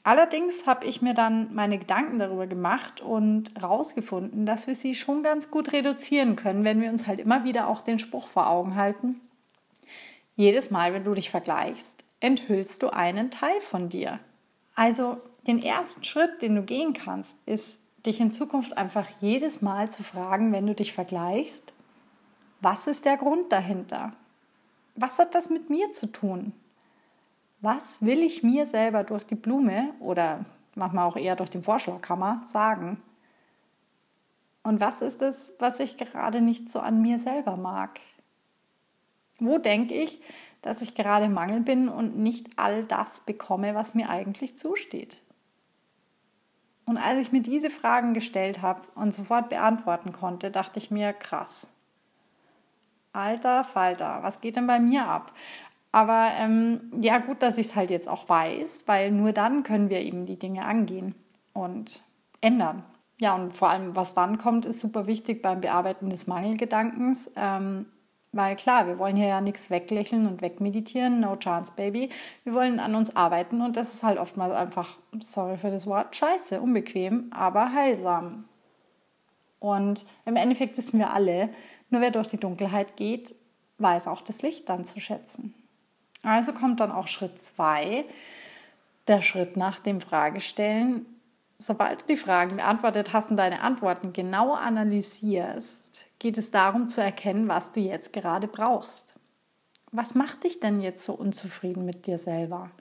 Allerdings 0.03 0.65
habe 0.65 0.87
ich 0.87 1.03
mir 1.03 1.13
dann 1.13 1.53
meine 1.53 1.77
Gedanken 1.77 2.17
darüber 2.17 2.47
gemacht 2.47 3.01
und 3.01 3.53
herausgefunden, 3.55 4.47
dass 4.47 4.65
wir 4.65 4.73
sie 4.73 4.95
schon 4.95 5.21
ganz 5.21 5.51
gut 5.51 5.73
reduzieren 5.73 6.35
können, 6.35 6.63
wenn 6.63 6.81
wir 6.81 6.89
uns 6.89 7.05
halt 7.05 7.19
immer 7.19 7.43
wieder 7.43 7.67
auch 7.67 7.81
den 7.81 7.99
Spruch 7.99 8.27
vor 8.27 8.49
Augen 8.49 8.75
halten. 8.75 9.21
Jedes 10.35 10.71
Mal, 10.71 10.93
wenn 10.93 11.03
du 11.03 11.13
dich 11.13 11.29
vergleichst, 11.29 12.03
enthüllst 12.19 12.81
du 12.81 12.89
einen 12.89 13.29
Teil 13.29 13.61
von 13.61 13.89
dir. 13.89 14.19
Also 14.75 15.17
den 15.45 15.61
ersten 15.61 16.03
Schritt, 16.03 16.41
den 16.41 16.55
du 16.55 16.63
gehen 16.63 16.93
kannst, 16.93 17.37
ist, 17.45 17.79
dich 18.05 18.19
in 18.19 18.31
Zukunft 18.31 18.77
einfach 18.77 19.07
jedes 19.19 19.61
Mal 19.61 19.91
zu 19.91 20.01
fragen, 20.01 20.51
wenn 20.51 20.65
du 20.65 20.73
dich 20.73 20.93
vergleichst, 20.93 21.73
was 22.59 22.87
ist 22.87 23.05
der 23.05 23.17
Grund 23.17 23.51
dahinter? 23.51 24.13
Was 25.01 25.19
hat 25.19 25.35
das 25.35 25.49
mit 25.49 25.69
mir 25.69 25.91
zu 25.91 26.07
tun? 26.07 26.53
Was 27.59 28.03
will 28.05 28.19
ich 28.19 28.43
mir 28.43 28.65
selber 28.65 29.03
durch 29.03 29.25
die 29.25 29.35
Blume 29.35 29.93
oder 29.99 30.45
manchmal 30.75 31.07
auch 31.07 31.17
eher 31.17 31.35
durch 31.35 31.49
den 31.49 31.63
Vorschlaghammer 31.63 32.41
sagen? 32.43 33.01
Und 34.63 34.79
was 34.79 35.01
ist 35.01 35.21
es, 35.21 35.55
was 35.59 35.79
ich 35.79 35.97
gerade 35.97 36.41
nicht 36.41 36.69
so 36.69 36.79
an 36.79 37.01
mir 37.01 37.19
selber 37.19 37.57
mag? 37.57 37.99
Wo 39.39 39.57
denke 39.57 39.95
ich, 39.95 40.21
dass 40.61 40.83
ich 40.83 40.93
gerade 40.93 41.29
Mangel 41.29 41.61
bin 41.61 41.89
und 41.89 42.17
nicht 42.17 42.47
all 42.57 42.83
das 42.85 43.21
bekomme, 43.21 43.73
was 43.73 43.95
mir 43.95 44.09
eigentlich 44.09 44.55
zusteht? 44.55 45.23
Und 46.85 46.97
als 46.97 47.19
ich 47.19 47.31
mir 47.31 47.41
diese 47.41 47.69
Fragen 47.69 48.13
gestellt 48.13 48.61
habe 48.61 48.81
und 48.95 49.13
sofort 49.13 49.49
beantworten 49.49 50.11
konnte, 50.11 50.51
dachte 50.51 50.77
ich 50.77 50.91
mir, 50.91 51.13
krass, 51.13 51.69
alter 53.13 53.63
Falter, 53.63 54.19
was 54.21 54.41
geht 54.41 54.55
denn 54.55 54.67
bei 54.67 54.79
mir 54.79 55.07
ab? 55.07 55.33
Aber 55.91 56.29
ähm, 56.37 56.91
ja, 57.01 57.17
gut, 57.17 57.43
dass 57.43 57.57
ich 57.57 57.67
es 57.67 57.75
halt 57.75 57.89
jetzt 57.89 58.07
auch 58.07 58.29
weiß, 58.29 58.83
weil 58.85 59.11
nur 59.11 59.33
dann 59.33 59.63
können 59.63 59.89
wir 59.89 59.99
eben 59.99 60.25
die 60.25 60.39
Dinge 60.39 60.65
angehen 60.65 61.15
und 61.53 62.03
ändern. 62.39 62.83
Ja, 63.19 63.35
und 63.35 63.53
vor 63.53 63.69
allem, 63.69 63.95
was 63.95 64.13
dann 64.13 64.37
kommt, 64.37 64.65
ist 64.65 64.79
super 64.79 65.05
wichtig 65.05 65.41
beim 65.41 65.61
Bearbeiten 65.61 66.09
des 66.09 66.27
Mangelgedankens. 66.27 67.31
Ähm, 67.35 67.85
weil 68.33 68.55
klar, 68.55 68.87
wir 68.87 68.97
wollen 68.97 69.17
hier 69.17 69.27
ja 69.27 69.41
nichts 69.41 69.69
weglächeln 69.69 70.25
und 70.25 70.41
wegmeditieren, 70.41 71.19
no 71.19 71.35
chance, 71.35 71.73
baby. 71.75 72.09
Wir 72.45 72.53
wollen 72.53 72.79
an 72.79 72.95
uns 72.95 73.15
arbeiten 73.15 73.61
und 73.61 73.75
das 73.75 73.93
ist 73.93 74.03
halt 74.03 74.17
oftmals 74.17 74.53
einfach, 74.53 74.97
sorry 75.19 75.57
für 75.57 75.69
das 75.69 75.85
Wort, 75.85 76.15
scheiße, 76.15 76.61
unbequem, 76.61 77.29
aber 77.31 77.73
heilsam. 77.73 78.45
Und 79.59 80.05
im 80.25 80.37
Endeffekt 80.37 80.77
wissen 80.77 80.97
wir 80.97 81.13
alle, 81.13 81.49
nur 81.91 82.01
wer 82.01 82.11
durch 82.11 82.27
die 82.27 82.39
Dunkelheit 82.39 82.97
geht, 82.97 83.35
weiß 83.77 84.07
auch 84.07 84.21
das 84.21 84.41
Licht 84.41 84.69
dann 84.69 84.85
zu 84.85 84.99
schätzen. 84.99 85.53
Also 86.23 86.53
kommt 86.53 86.79
dann 86.79 86.91
auch 86.91 87.07
Schritt 87.07 87.39
zwei, 87.39 88.05
der 89.07 89.21
Schritt 89.21 89.57
nach 89.57 89.79
dem 89.79 89.99
Fragestellen. 89.99 91.05
Sobald 91.57 92.01
du 92.01 92.05
die 92.07 92.17
Fragen 92.17 92.57
beantwortet 92.57 93.13
hast 93.13 93.29
und 93.29 93.37
deine 93.37 93.61
Antworten 93.61 94.13
genau 94.13 94.53
analysierst, 94.53 96.07
geht 96.19 96.37
es 96.37 96.51
darum 96.51 96.89
zu 96.89 97.01
erkennen, 97.01 97.47
was 97.47 97.71
du 97.71 97.79
jetzt 97.79 98.13
gerade 98.13 98.47
brauchst. 98.47 99.15
Was 99.91 100.15
macht 100.15 100.43
dich 100.43 100.59
denn 100.59 100.81
jetzt 100.81 101.03
so 101.03 101.13
unzufrieden 101.13 101.85
mit 101.85 102.07
dir 102.07 102.17
selber? 102.17 102.71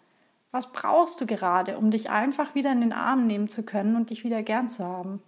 Was 0.53 0.73
brauchst 0.73 1.21
du 1.21 1.27
gerade, 1.27 1.79
um 1.79 1.91
dich 1.91 2.11
einfach 2.11 2.55
wieder 2.55 2.73
in 2.73 2.81
den 2.81 2.93
Arm 2.93 3.27
nehmen 3.27 3.49
zu 3.49 3.63
können 3.65 3.97
und 3.97 4.11
dich 4.11 4.25
wieder 4.25 4.43
gern 4.43 4.69
zu 4.69 4.85
haben? 4.85 5.23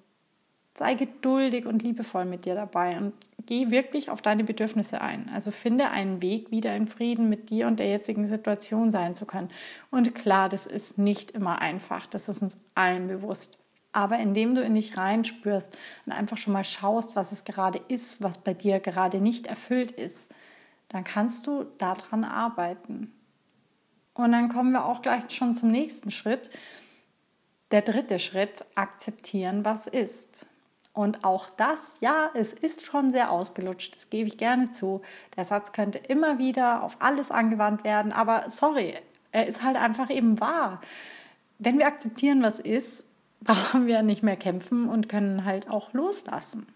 Sei 0.74 0.94
geduldig 0.94 1.66
und 1.66 1.82
liebevoll 1.82 2.24
mit 2.24 2.46
dir 2.46 2.54
dabei 2.54 2.96
und 2.96 3.12
geh 3.44 3.70
wirklich 3.70 4.08
auf 4.08 4.22
deine 4.22 4.44
Bedürfnisse 4.44 5.00
ein. 5.00 5.28
Also 5.34 5.50
finde 5.50 5.90
einen 5.90 6.22
Weg, 6.22 6.50
wieder 6.50 6.74
in 6.74 6.86
Frieden 6.86 7.28
mit 7.28 7.50
dir 7.50 7.66
und 7.66 7.78
der 7.78 7.88
jetzigen 7.88 8.24
Situation 8.24 8.90
sein 8.90 9.14
zu 9.14 9.26
können. 9.26 9.50
Und 9.90 10.14
klar, 10.14 10.48
das 10.48 10.66
ist 10.66 10.96
nicht 10.96 11.32
immer 11.32 11.60
einfach, 11.60 12.06
das 12.06 12.28
ist 12.28 12.40
uns 12.40 12.58
allen 12.74 13.08
bewusst. 13.08 13.58
Aber 13.92 14.18
indem 14.18 14.54
du 14.54 14.62
in 14.62 14.74
dich 14.74 14.96
reinspürst 14.96 15.76
und 16.06 16.12
einfach 16.12 16.38
schon 16.38 16.54
mal 16.54 16.64
schaust, 16.64 17.14
was 17.14 17.32
es 17.32 17.44
gerade 17.44 17.80
ist, 17.88 18.22
was 18.22 18.38
bei 18.38 18.54
dir 18.54 18.80
gerade 18.80 19.20
nicht 19.20 19.46
erfüllt 19.46 19.92
ist, 19.92 20.34
dann 20.88 21.04
kannst 21.04 21.46
du 21.46 21.64
daran 21.78 22.24
arbeiten. 22.24 23.12
Und 24.14 24.32
dann 24.32 24.48
kommen 24.48 24.72
wir 24.72 24.86
auch 24.86 25.02
gleich 25.02 25.30
schon 25.30 25.54
zum 25.54 25.70
nächsten 25.70 26.10
Schritt. 26.10 26.50
Der 27.70 27.82
dritte 27.82 28.18
Schritt, 28.18 28.64
akzeptieren, 28.74 29.64
was 29.64 29.86
ist. 29.86 30.46
Und 30.94 31.24
auch 31.24 31.48
das, 31.48 31.96
ja, 32.00 32.30
es 32.34 32.52
ist 32.52 32.84
schon 32.84 33.10
sehr 33.10 33.30
ausgelutscht, 33.30 33.94
das 33.94 34.10
gebe 34.10 34.28
ich 34.28 34.36
gerne 34.36 34.70
zu. 34.70 35.00
Der 35.36 35.44
Satz 35.44 35.72
könnte 35.72 35.98
immer 35.98 36.38
wieder 36.38 36.82
auf 36.82 36.96
alles 37.00 37.30
angewandt 37.30 37.82
werden, 37.82 38.12
aber 38.12 38.50
sorry, 38.50 38.94
er 39.30 39.46
ist 39.46 39.62
halt 39.62 39.76
einfach 39.76 40.10
eben 40.10 40.38
wahr. 40.40 40.80
Wenn 41.58 41.78
wir 41.78 41.86
akzeptieren, 41.86 42.42
was 42.42 42.60
ist, 42.60 43.06
brauchen 43.40 43.86
wir 43.86 44.02
nicht 44.02 44.22
mehr 44.22 44.36
kämpfen 44.36 44.88
und 44.88 45.08
können 45.08 45.44
halt 45.44 45.68
auch 45.68 45.92
loslassen. 45.92 46.66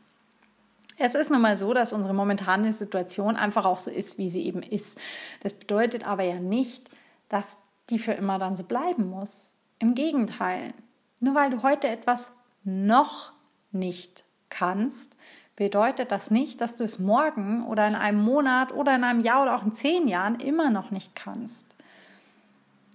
Es 0.99 1.14
ist 1.14 1.30
nun 1.30 1.42
mal 1.42 1.58
so, 1.58 1.75
dass 1.75 1.92
unsere 1.92 2.14
momentane 2.14 2.73
Situation 2.73 3.37
einfach 3.37 3.66
auch 3.66 3.78
so 3.78 3.90
ist, 3.90 4.16
wie 4.16 4.30
sie 4.30 4.46
eben 4.46 4.62
ist. 4.62 4.99
Das 5.42 5.52
bedeutet 5.52 6.06
aber 6.06 6.23
ja 6.23 6.40
nicht, 6.40 6.88
dass 7.28 7.58
die 7.90 7.99
für 7.99 8.12
immer 8.12 8.38
dann 8.38 8.56
so 8.56 8.64
bleiben 8.64 9.11
muss. 9.11 9.61
Im 9.78 9.94
Gegenteil, 9.94 10.73
nur 11.20 11.35
weil 11.35 11.50
du 11.50 11.62
heute 11.62 11.88
etwas 11.88 12.32
noch 12.64 13.32
nicht 13.73 14.25
kannst, 14.49 15.16
bedeutet 15.56 16.12
das 16.12 16.30
nicht, 16.30 16.61
dass 16.61 16.76
du 16.76 16.85
es 16.85 16.99
morgen 16.99 17.66
oder 17.66 17.87
in 17.87 17.94
einem 17.94 18.23
Monat 18.23 18.73
oder 18.73 18.94
in 18.94 19.04
einem 19.04 19.20
Jahr 19.20 19.42
oder 19.42 19.56
auch 19.56 19.64
in 19.64 19.75
zehn 19.75 20.06
Jahren 20.06 20.38
immer 20.38 20.70
noch 20.70 20.90
nicht 20.90 21.16
kannst. 21.16 21.75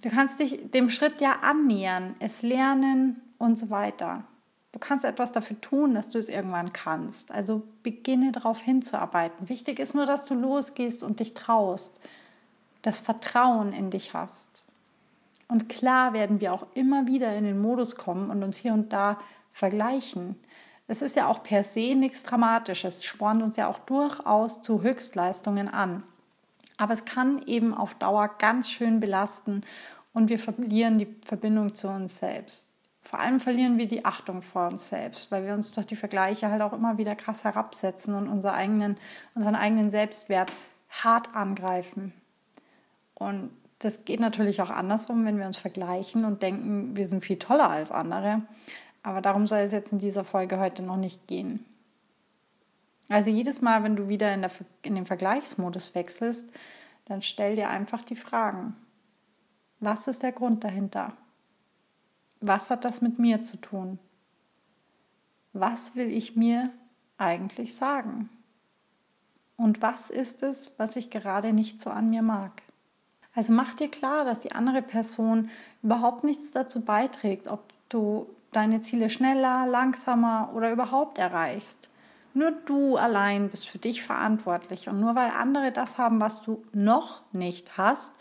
Du 0.04 0.10
kannst 0.10 0.40
dich 0.40 0.72
dem 0.72 0.90
Schritt 0.90 1.22
ja 1.22 1.40
annähern, 1.42 2.16
es 2.20 2.42
lernen 2.42 3.22
und 3.38 3.58
so 3.58 3.70
weiter. 3.70 4.24
Du 4.72 4.80
kannst 4.80 5.04
etwas 5.04 5.32
dafür 5.32 5.60
tun, 5.60 5.94
dass 5.94 6.10
du 6.12 6.18
es 6.18 6.30
irgendwann 6.30 6.72
kannst. 6.72 7.32
Also 7.32 7.63
beginne 7.84 8.32
darauf 8.32 8.62
hinzuarbeiten. 8.62 9.50
Wichtig 9.50 9.80
ist 9.80 9.96
nur, 9.96 10.06
dass 10.06 10.25
du 10.25 10.34
losgehst 10.34 11.04
und 11.04 11.20
dich 11.20 11.34
traust, 11.34 12.00
das 12.82 13.00
Vertrauen 13.00 13.74
in 13.74 13.90
dich 13.90 14.13
hast. 14.13 14.63
Und 15.48 15.68
klar 15.68 16.13
werden 16.13 16.40
wir 16.40 16.54
auch 16.54 16.66
immer 16.74 17.08
wieder 17.08 17.36
in 17.36 17.44
den 17.44 17.60
Modus 17.60 17.98
kommen 17.98 18.30
und 18.30 18.42
uns 18.42 18.58
hier 18.58 18.74
und 18.74 18.94
da 18.94 19.20
vergleichen. 19.51 20.36
Es 20.88 21.01
ist 21.01 21.15
ja 21.15 21.27
auch 21.27 21.43
per 21.43 21.63
se 21.63 21.96
nichts 21.96 22.24
Dramatisches, 22.24 22.98
es 22.98 23.05
spornt 23.05 23.43
uns 23.43 23.58
ja 23.58 23.67
auch 23.67 23.79
durchaus 23.79 24.62
zu 24.62 24.81
Höchstleistungen 24.81 25.70
an. 25.70 26.03
Aber 26.77 26.93
es 26.93 27.05
kann 27.05 27.43
eben 27.46 27.74
auf 27.74 27.93
Dauer 27.93 28.27
ganz 28.39 28.70
schön 28.70 29.00
belasten 29.00 29.62
und 30.13 30.29
wir 30.29 30.39
verlieren 30.39 30.98
die 30.98 31.15
Verbindung 31.24 31.75
zu 31.75 31.88
uns 31.88 32.17
selbst. 32.17 32.67
Vor 33.01 33.20
allem 33.20 33.39
verlieren 33.39 33.77
wir 33.77 33.88
die 33.88 34.05
Achtung 34.05 34.41
vor 34.41 34.67
uns 34.67 34.89
selbst, 34.89 35.31
weil 35.31 35.46
wir 35.46 35.53
uns 35.53 35.72
durch 35.72 35.88
die 35.88 35.96
Vergleiche 35.96 36.50
halt 36.51 36.62
auch 36.62 36.74
immer 36.74 36.98
wieder 36.98 37.15
krass 37.15 37.43
herabsetzen 37.43 38.13
und 38.13 38.27
unseren 38.27 38.53
eigenen, 38.53 38.98
unseren 39.34 39.55
eigenen 39.55 39.89
Selbstwert 39.89 40.51
hart 40.89 41.36
angreifen. 41.36 42.13
Und 43.15 43.50
das 43.79 44.05
geht 44.05 44.20
natürlich 44.20 44.62
auch 44.62 44.70
andersrum, 44.70 45.25
wenn 45.25 45.39
wir 45.39 45.48
uns 45.48 45.58
vergleichen 45.58 46.25
und 46.25 46.43
denken, 46.43 46.96
wir 46.96 47.08
sind 47.08 47.25
viel 47.25 47.39
toller 47.39 47.70
als 47.70 47.91
andere. 47.91 48.43
Aber 49.03 49.22
darum 49.22 49.48
soll 49.48 49.60
es 49.60 49.72
jetzt 49.72 49.91
in 49.91 50.00
dieser 50.00 50.24
Folge 50.24 50.60
heute 50.60 50.84
noch 50.84 50.98
nicht 50.98 51.27
gehen. 51.27 51.65
Also 53.10 53.29
jedes 53.29 53.62
Mal, 53.62 53.84
wenn 53.84 53.96
du 53.96 54.08
wieder 54.08 54.34
in, 54.34 54.41
der, 54.41 54.51
in 54.84 54.96
den 54.96 55.05
Vergleichsmodus 55.05 55.96
wechselst, 55.96 56.50
dann 57.05 57.22
stell 57.22 57.55
dir 57.55 57.70
einfach 57.70 58.03
die 58.03 58.15
Fragen. 58.15 58.75
Was 59.79 60.08
ist 60.08 60.24
der 60.24 60.31
Grund 60.31 60.63
dahinter? 60.63 61.13
Was 62.39 62.70
hat 62.70 62.86
das 62.86 63.01
mit 63.01 63.20
mir 63.20 63.41
zu 63.41 63.58
tun? 63.58 64.00
Was 65.53 65.96
will 65.96 66.10
ich 66.10 66.36
mir 66.36 66.70
eigentlich 67.17 67.75
sagen? 67.75 68.29
Und 69.58 69.81
was 69.81 70.10
ist 70.10 70.41
es, 70.41 70.72
was 70.77 70.96
ich 70.96 71.10
gerade 71.10 71.53
nicht 71.53 71.81
so 71.81 71.89
an 71.89 72.10
mir 72.10 72.22
mag? 72.22 72.62
Also 73.34 73.53
mach 73.53 73.74
dir 73.74 73.89
klar, 73.89 74.25
dass 74.25 74.39
die 74.39 74.53
andere 74.53 74.81
Person 74.81 75.50
überhaupt 75.84 76.24
nichts 76.24 76.51
dazu 76.51 76.81
beiträgt, 76.81 77.48
ob 77.48 77.74
du 77.89 78.27
deine 78.51 78.81
Ziele 78.81 79.10
schneller, 79.10 79.65
langsamer 79.65 80.51
oder 80.53 80.72
überhaupt 80.72 81.17
erreichst. 81.17 81.89
Nur 82.34 82.51
du 82.51 82.98
allein 82.98 83.50
bist 83.50 83.67
für 83.67 83.77
dich 83.77 84.03
verantwortlich. 84.03 84.88
Und 84.88 85.00
nur 85.00 85.15
weil 85.15 85.31
andere 85.31 85.72
das 85.72 85.98
haben, 85.98 86.20
was 86.20 86.41
du 86.41 86.63
noch 86.72 87.22
nicht 87.34 87.77
hast, 87.77 88.13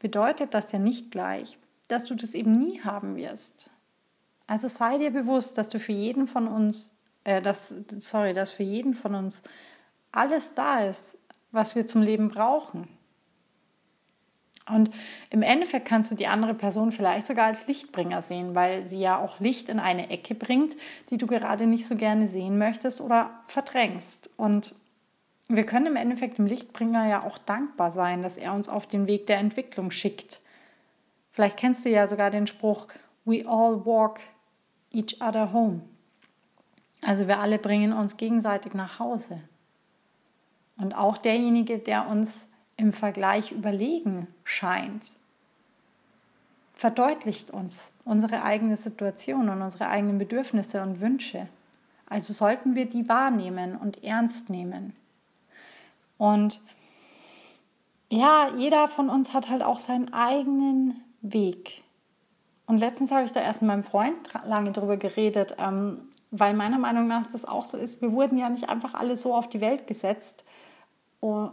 bedeutet 0.00 0.54
das 0.54 0.72
ja 0.72 0.78
nicht 0.78 1.10
gleich, 1.10 1.58
dass 1.88 2.04
du 2.06 2.14
das 2.14 2.34
eben 2.34 2.52
nie 2.52 2.82
haben 2.82 3.16
wirst. 3.16 3.70
Also 4.46 4.68
sei 4.68 4.98
dir 4.98 5.10
bewusst, 5.10 5.58
dass 5.58 5.68
du 5.68 5.80
für 5.80 5.92
jeden 5.92 6.28
von 6.28 6.46
uns, 6.46 6.94
äh, 7.24 7.42
dass, 7.42 7.74
sorry, 7.98 8.34
dass 8.34 8.52
für 8.52 8.62
jeden 8.62 8.94
von 8.94 9.14
uns 9.14 9.42
alles 10.12 10.54
da 10.54 10.80
ist, 10.80 11.18
was 11.50 11.74
wir 11.74 11.86
zum 11.86 12.02
Leben 12.02 12.28
brauchen. 12.28 12.88
Und 14.68 14.90
im 15.30 15.42
Endeffekt 15.42 15.86
kannst 15.86 16.10
du 16.10 16.16
die 16.16 16.26
andere 16.26 16.54
Person 16.54 16.90
vielleicht 16.90 17.26
sogar 17.26 17.46
als 17.46 17.68
Lichtbringer 17.68 18.20
sehen, 18.20 18.54
weil 18.54 18.84
sie 18.84 18.98
ja 18.98 19.18
auch 19.18 19.38
Licht 19.38 19.68
in 19.68 19.78
eine 19.78 20.10
Ecke 20.10 20.34
bringt, 20.34 20.76
die 21.10 21.18
du 21.18 21.26
gerade 21.26 21.66
nicht 21.66 21.86
so 21.86 21.94
gerne 21.94 22.26
sehen 22.26 22.58
möchtest 22.58 23.00
oder 23.00 23.30
verdrängst. 23.46 24.30
Und 24.36 24.74
wir 25.48 25.64
können 25.64 25.86
im 25.86 25.96
Endeffekt 25.96 26.38
dem 26.38 26.46
Lichtbringer 26.46 27.06
ja 27.06 27.22
auch 27.22 27.38
dankbar 27.38 27.92
sein, 27.92 28.22
dass 28.22 28.36
er 28.36 28.52
uns 28.52 28.68
auf 28.68 28.88
den 28.88 29.06
Weg 29.06 29.28
der 29.28 29.38
Entwicklung 29.38 29.92
schickt. 29.92 30.40
Vielleicht 31.30 31.58
kennst 31.58 31.84
du 31.84 31.90
ja 31.90 32.08
sogar 32.08 32.30
den 32.30 32.46
Spruch, 32.46 32.88
We 33.24 33.44
all 33.46 33.84
walk 33.84 34.20
each 34.92 35.20
other 35.20 35.52
home. 35.52 35.82
Also 37.02 37.28
wir 37.28 37.38
alle 37.40 37.58
bringen 37.58 37.92
uns 37.92 38.16
gegenseitig 38.16 38.74
nach 38.74 38.98
Hause. 38.98 39.40
Und 40.76 40.96
auch 40.96 41.18
derjenige, 41.18 41.78
der 41.78 42.08
uns 42.08 42.48
im 42.76 42.92
Vergleich 42.92 43.52
überlegen 43.52 44.26
scheint, 44.44 45.16
verdeutlicht 46.74 47.50
uns 47.50 47.92
unsere 48.04 48.42
eigene 48.42 48.76
Situation 48.76 49.48
und 49.48 49.62
unsere 49.62 49.88
eigenen 49.88 50.18
Bedürfnisse 50.18 50.82
und 50.82 51.00
Wünsche. 51.00 51.48
Also 52.08 52.32
sollten 52.32 52.74
wir 52.74 52.86
die 52.86 53.08
wahrnehmen 53.08 53.76
und 53.76 54.04
ernst 54.04 54.50
nehmen. 54.50 54.94
Und 56.18 56.60
ja, 58.10 58.50
jeder 58.56 58.88
von 58.88 59.08
uns 59.08 59.34
hat 59.34 59.48
halt 59.48 59.62
auch 59.62 59.78
seinen 59.78 60.12
eigenen 60.12 61.02
Weg. 61.22 61.82
Und 62.66 62.78
letztens 62.78 63.10
habe 63.10 63.24
ich 63.24 63.32
da 63.32 63.40
erst 63.40 63.62
mit 63.62 63.68
meinem 63.68 63.82
Freund 63.82 64.16
lange 64.44 64.72
drüber 64.72 64.96
geredet, 64.96 65.56
ähm, 65.58 66.08
weil 66.30 66.54
meiner 66.54 66.78
Meinung 66.78 67.06
nach 67.06 67.26
das 67.26 67.44
auch 67.44 67.64
so 67.64 67.76
ist. 67.76 68.02
Wir 68.02 68.12
wurden 68.12 68.38
ja 68.38 68.48
nicht 68.48 68.68
einfach 68.68 68.94
alle 68.94 69.16
so 69.16 69.34
auf 69.34 69.48
die 69.48 69.60
Welt 69.60 69.86
gesetzt, 69.86 70.44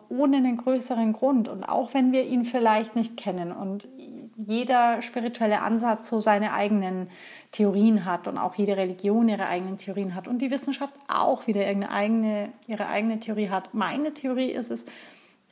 ohne 0.10 0.38
einen 0.38 0.58
größeren 0.58 1.14
Grund. 1.14 1.48
Und 1.48 1.64
auch 1.64 1.94
wenn 1.94 2.12
wir 2.12 2.26
ihn 2.26 2.46
vielleicht 2.46 2.96
nicht 2.96 3.18
kennen 3.18 3.52
und 3.52 3.88
jeder 4.36 5.02
spirituelle 5.02 5.62
Ansatz 5.62 6.10
so 6.10 6.20
seine 6.20 6.54
eigenen 6.54 7.08
Theorien 7.52 8.06
hat 8.06 8.28
und 8.28 8.38
auch 8.38 8.56
jede 8.56 8.78
Religion 8.78 9.30
ihre 9.30 9.46
eigenen 9.46 9.78
Theorien 9.78 10.16
hat 10.16 10.28
und 10.28 10.42
die 10.42 10.52
Wissenschaft 10.52 10.94
auch 11.08 11.48
wieder 11.48 11.66
irgendeine 11.66 11.94
eigene, 11.94 12.50
ihre 12.68 12.88
eigene 12.88 13.20
Theorie 13.20 13.50
hat. 13.50 13.74
Meine 13.74 14.14
Theorie 14.14 14.52
ist 14.52 14.72
es, 14.72 14.86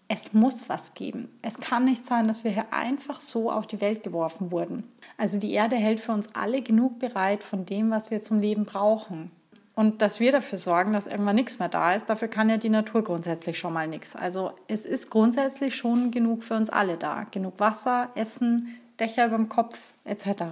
es 0.08 0.34
muss 0.34 0.68
was 0.68 0.94
geben. 0.94 1.30
Es 1.42 1.60
kann 1.60 1.86
nicht 1.86 2.06
sein, 2.06 2.28
dass 2.28 2.44
wir 2.44 2.51
hier 2.51 2.74
einfach 2.74 3.22
so 3.22 3.51
auf 3.51 3.68
die 3.68 3.80
Welt 3.80 4.04
geworfen 4.04 4.51
wurden. 4.51 4.84
Also 5.18 5.40
die 5.40 5.54
Erde 5.54 5.78
hält 5.78 6.00
für 6.00 6.12
uns 6.12 6.36
alle 6.36 6.62
genug 6.62 7.00
bereit 7.00 7.44
von 7.44 7.66
dem, 7.66 7.92
was 7.92 8.12
wir 8.12 8.22
zum 8.22 8.40
Leben 8.40 8.66
brauchen. 8.66 9.32
Und 9.74 10.01
dass 10.01 10.20
wir 10.20 10.32
dafür 10.32 10.58
sorgen, 10.58 10.94
dass 10.94 11.08
irgendwann 11.08 11.36
nichts 11.36 11.60
mehr 11.60 11.70
da 11.70 11.94
ist, 11.94 12.10
dafür 12.10 12.28
kann 12.28 12.50
ja 12.50 12.58
die 12.58 12.70
Natur 12.70 13.04
grundsätzlich 13.04 13.58
schon 13.58 13.74
mal 13.74 13.88
nichts. 13.88 14.16
Also 14.16 14.51
es 14.68 14.86
ist 14.86 15.10
grundsätzlich 15.10 15.75
schon 15.75 16.12
genug 16.12 16.44
für 16.44 16.56
uns 16.56 16.70
alle 16.70 16.98
da. 16.98 17.25
Genug 17.32 17.60
Wasser, 17.60 18.10
Essen, 18.16 18.75
Dächer 19.00 19.28
über 19.28 19.38
dem 19.38 19.50
Kopf 19.50 19.94
etc. 20.04 20.44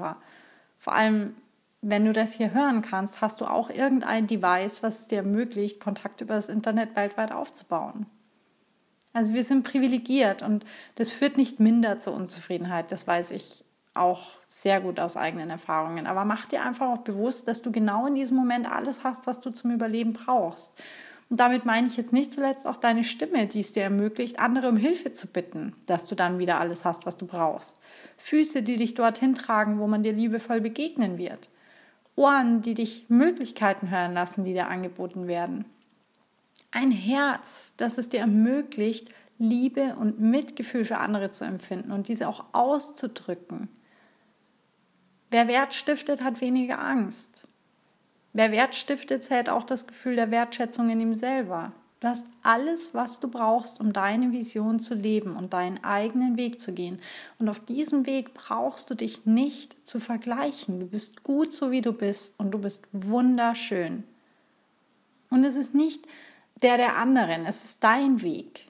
Vor 0.78 0.94
allem 0.94 1.36
wenn 1.82 2.06
du 2.06 2.14
das 2.14 2.34
hier 2.34 2.54
hören 2.54 2.82
kannst, 2.82 3.22
hast 3.22 3.40
du 3.42 3.46
auch 3.46 3.70
irgendein 3.70 4.28
Device, 4.28 4.84
was 4.84 5.02
es 5.02 5.08
dir 5.08 5.20
ermöglicht, 5.20 5.80
Kontakt 5.80 6.22
über 6.22 6.36
das 6.36 6.50
Internet 6.50 6.96
weltweit 6.96 7.32
aufzubauen. 7.32 8.06
Also 9.14 9.34
wir 9.34 9.44
sind 9.44 9.64
privilegiert 9.64 10.42
und 10.42 10.66
das 10.96 11.12
führt 11.12 11.38
nicht 11.38 11.60
minder 11.60 12.00
zur 12.00 12.14
Unzufriedenheit, 12.14 12.92
das 12.92 13.08
weiß 13.08 13.32
ich 13.32 13.64
auch 14.00 14.32
sehr 14.48 14.82
gut 14.82 15.00
aus 15.00 15.18
eigenen 15.18 15.50
Erfahrungen. 15.50 16.08
Aber 16.08 16.26
mach 16.26 16.46
dir 16.46 16.64
einfach 16.64 16.88
auch 16.88 17.00
bewusst, 17.00 17.48
dass 17.48 17.62
du 17.62 17.72
genau 17.72 18.08
in 18.08 18.16
diesem 18.16 18.38
Moment 18.38 18.72
alles 18.72 19.04
hast, 19.04 19.28
was 19.28 19.40
du 19.40 19.52
zum 19.52 19.72
Überleben 19.72 20.14
brauchst. 20.14 20.74
Und 21.30 21.40
damit 21.40 21.64
meine 21.64 21.86
ich 21.86 21.96
jetzt 21.96 22.12
nicht 22.12 22.32
zuletzt 22.32 22.66
auch 22.66 22.78
deine 22.78 23.04
Stimme, 23.04 23.46
die 23.46 23.60
es 23.60 23.72
dir 23.72 23.84
ermöglicht, 23.84 24.40
andere 24.40 24.70
um 24.70 24.78
Hilfe 24.78 25.12
zu 25.12 25.28
bitten, 25.28 25.76
dass 25.86 26.06
du 26.06 26.16
dann 26.16 26.40
wieder 26.40 26.60
alles 26.60 26.86
hast, 26.86 27.06
was 27.06 27.18
du 27.18 27.28
brauchst. 27.28 27.80
Füße, 28.18 28.64
die 28.64 28.78
dich 28.78 28.96
dorthin 28.96 29.36
tragen, 29.36 29.80
wo 29.80 29.86
man 29.86 30.02
dir 30.02 30.14
liebevoll 30.14 30.60
begegnen 30.60 31.20
wird. 31.20 31.50
Ohren, 32.16 32.62
die 32.62 32.74
dich 32.74 33.06
Möglichkeiten 33.10 33.92
hören 33.92 34.14
lassen, 34.14 34.44
die 34.44 34.54
dir 34.54 34.68
angeboten 34.68 35.28
werden. 35.28 35.66
Ein 36.72 36.92
Herz, 36.92 37.74
das 37.78 37.98
es 37.98 38.10
dir 38.10 38.22
ermöglicht, 38.22 39.10
Liebe 39.38 39.96
und 39.96 40.20
Mitgefühl 40.20 40.84
für 40.84 40.98
andere 40.98 41.32
zu 41.32 41.46
empfinden 41.46 41.92
und 41.92 42.10
diese 42.10 42.28
auch 42.28 42.44
auszudrücken. 42.52 43.70
Wer 45.30 45.48
Wert 45.48 45.74
stiftet, 45.74 46.24
hat 46.24 46.42
weniger 46.42 46.80
Angst. 46.84 47.44
Wer 48.34 48.52
Wert 48.52 48.76
stiftet, 48.76 49.24
zählt 49.24 49.50
auch 49.50 49.64
das 49.64 49.88
Gefühl 49.88 50.16
der 50.16 50.32
Wertschätzung 50.32 50.90
in 50.90 51.00
ihm 51.00 51.14
selber. 51.14 51.72
Du 52.00 52.08
hast 52.08 52.28
alles, 52.44 52.94
was 52.94 53.20
du 53.20 53.28
brauchst, 53.28 53.82
um 53.82 53.92
deine 53.92 54.32
Vision 54.32 54.80
zu 54.80 54.94
leben 54.94 55.36
und 55.36 55.52
deinen 55.52 55.84
eigenen 55.84 56.38
Weg 56.38 56.62
zu 56.62 56.72
gehen. 56.72 57.02
Und 57.40 57.50
auf 57.50 57.60
diesem 57.60 58.06
Weg 58.06 58.34
brauchst 58.34 58.90
du 58.90 58.96
dich 58.96 59.26
nicht 59.26 59.76
zu 59.86 60.00
vergleichen. 60.00 60.80
Du 60.80 60.86
bist 60.86 61.24
gut 61.24 61.54
so, 61.54 61.72
wie 61.72 61.82
du 61.82 61.92
bist 61.92 62.40
und 62.40 62.52
du 62.52 62.60
bist 62.60 62.88
wunderschön. 62.94 64.06
Und 65.30 65.44
es 65.44 65.58
ist 65.58 65.76
nicht 65.76 66.06
der 66.62 66.78
der 66.78 66.98
anderen, 66.98 67.46
es 67.46 67.64
ist 67.64 67.84
dein 67.84 68.22
Weg. 68.22 68.69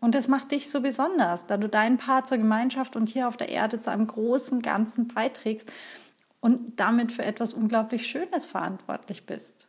Und 0.00 0.14
das 0.14 0.28
macht 0.28 0.52
dich 0.52 0.70
so 0.70 0.80
besonders, 0.80 1.46
da 1.46 1.56
du 1.56 1.68
deinen 1.68 1.98
Part 1.98 2.28
zur 2.28 2.38
Gemeinschaft 2.38 2.94
und 2.94 3.08
hier 3.08 3.26
auf 3.26 3.36
der 3.36 3.48
Erde 3.48 3.80
zu 3.80 3.90
einem 3.90 4.06
großen 4.06 4.62
Ganzen 4.62 5.08
beiträgst 5.08 5.72
und 6.40 6.78
damit 6.78 7.12
für 7.12 7.24
etwas 7.24 7.52
unglaublich 7.52 8.06
Schönes 8.06 8.46
verantwortlich 8.46 9.26
bist. 9.26 9.68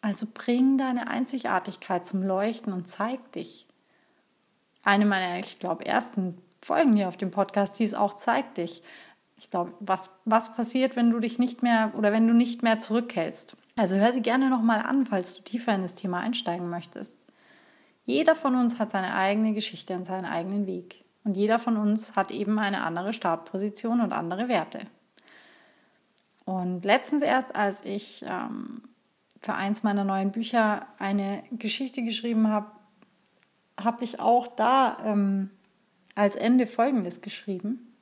Also 0.00 0.26
bring 0.32 0.78
deine 0.78 1.08
Einzigartigkeit 1.08 2.06
zum 2.06 2.22
Leuchten 2.22 2.72
und 2.72 2.86
zeig 2.86 3.32
dich. 3.32 3.66
Eine 4.82 5.06
meiner, 5.06 5.38
ich 5.38 5.58
glaube, 5.58 5.86
ersten 5.86 6.38
Folgen 6.60 6.96
hier 6.96 7.08
auf 7.08 7.16
dem 7.16 7.30
Podcast 7.30 7.76
hieß 7.76 7.94
auch 7.94 8.14
Zeig 8.14 8.54
dich. 8.54 8.82
Ich 9.38 9.50
glaube, 9.50 9.72
was, 9.80 10.10
was 10.24 10.56
passiert, 10.56 10.96
wenn 10.96 11.10
du 11.10 11.20
dich 11.20 11.38
nicht 11.38 11.62
mehr 11.62 11.92
oder 11.96 12.12
wenn 12.12 12.26
du 12.26 12.34
nicht 12.34 12.62
mehr 12.62 12.80
zurückhältst. 12.80 13.56
Also 13.76 13.96
hör 13.96 14.10
sie 14.10 14.22
gerne 14.22 14.48
nochmal 14.48 14.80
an, 14.80 15.04
falls 15.04 15.34
du 15.34 15.42
tiefer 15.42 15.74
in 15.74 15.82
das 15.82 15.94
Thema 15.94 16.20
einsteigen 16.20 16.70
möchtest. 16.70 17.16
Jeder 18.06 18.34
von 18.34 18.54
uns 18.54 18.78
hat 18.78 18.90
seine 18.90 19.14
eigene 19.14 19.52
Geschichte 19.52 19.94
und 19.94 20.04
seinen 20.04 20.24
eigenen 20.24 20.66
Weg. 20.66 21.04
Und 21.24 21.36
jeder 21.36 21.58
von 21.58 21.76
uns 21.76 22.14
hat 22.14 22.30
eben 22.30 22.58
eine 22.58 22.84
andere 22.84 23.12
Startposition 23.12 24.00
und 24.00 24.12
andere 24.12 24.48
Werte. 24.48 24.80
Und 26.44 26.84
letztens 26.84 27.22
erst, 27.22 27.56
als 27.56 27.84
ich 27.84 28.24
ähm, 28.26 28.82
für 29.40 29.54
eins 29.54 29.82
meiner 29.82 30.04
neuen 30.04 30.30
Bücher 30.30 30.86
eine 31.00 31.42
Geschichte 31.50 32.04
geschrieben 32.04 32.48
habe, 32.48 32.70
habe 33.78 34.04
ich 34.04 34.20
auch 34.20 34.46
da 34.46 34.98
ähm, 35.04 35.50
als 36.14 36.36
Ende 36.36 36.66
Folgendes 36.66 37.20
geschrieben. 37.20 37.92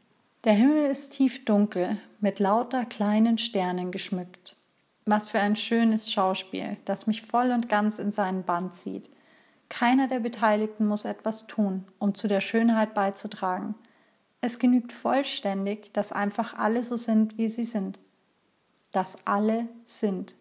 Der 0.45 0.53
Himmel 0.53 0.85
ist 0.85 1.15
tief 1.15 1.47
dunkel, 1.47 1.97
mit 2.21 2.39
lauter 2.39 2.85
kleinen 2.85 3.39
Sternen 3.39 3.91
geschmückt. 3.91 4.57
Was 5.07 5.31
für 5.31 5.41
ein 5.41 5.57
schönes 5.57 6.13
Schauspiel, 6.13 6.77
das 6.85 7.07
mich 7.07 7.23
voll 7.23 7.51
und 7.51 7.71
ganz 7.71 7.99
in 7.99 8.11
seinen 8.11 8.45
Bann 8.45 8.71
zieht. 8.73 9.09
Keiner 9.69 10.09
der 10.09 10.21
Beteiligten 10.21 10.87
muss 10.87 11.05
etwas 11.05 11.47
tun, 11.47 11.85
um 11.99 12.15
zu 12.15 12.29
der 12.29 12.41
Schönheit 12.41 12.95
beizutragen. 12.95 13.75
Es 14.41 14.59
genügt 14.59 14.93
vollständig, 14.93 15.93
dass 15.93 16.13
einfach 16.13 16.55
alle 16.55 16.83
so 16.83 16.97
sind, 16.97 17.39
wie 17.39 17.49
sie 17.49 17.65
sind 17.65 17.99
das 18.95 19.27
alle 19.27 19.69
sind. 19.85 20.37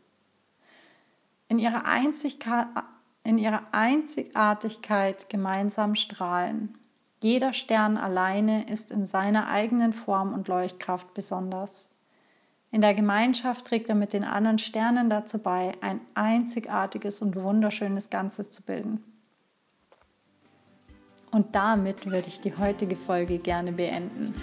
In 1.47 1.59
ihrer, 1.59 1.83
in 3.23 3.37
ihrer 3.37 3.63
Einzigartigkeit 3.71 5.29
gemeinsam 5.29 5.95
strahlen. 5.95 6.77
Jeder 7.21 7.53
Stern 7.53 7.97
alleine 7.97 8.69
ist 8.69 8.91
in 8.91 9.05
seiner 9.05 9.47
eigenen 9.47 9.93
Form 9.93 10.33
und 10.33 10.47
Leuchtkraft 10.47 11.13
besonders. 11.13 11.89
In 12.71 12.81
der 12.81 12.93
Gemeinschaft 12.93 13.65
trägt 13.65 13.89
er 13.89 13.95
mit 13.95 14.13
den 14.13 14.23
anderen 14.23 14.57
Sternen 14.57 15.09
dazu 15.09 15.37
bei, 15.37 15.73
ein 15.81 16.01
einzigartiges 16.15 17.21
und 17.21 17.35
wunderschönes 17.35 18.09
Ganzes 18.09 18.51
zu 18.51 18.63
bilden. 18.63 19.03
Und 21.33 21.55
damit 21.55 22.05
würde 22.05 22.27
ich 22.27 22.41
die 22.41 22.55
heutige 22.55 22.95
Folge 22.95 23.39
gerne 23.39 23.71
beenden. 23.71 24.33